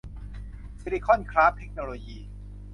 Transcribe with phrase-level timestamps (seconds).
[0.81, 2.19] ซิลิคอน คราฟท์ เทคโนโลยี